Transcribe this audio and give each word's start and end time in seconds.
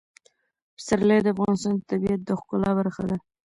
پسرلی 0.75 1.19
د 1.23 1.27
افغانستان 1.35 1.73
د 1.77 1.81
طبیعت 1.91 2.21
د 2.25 2.29
ښکلا 2.39 2.71
برخه 2.79 3.03
ده. 3.09 3.17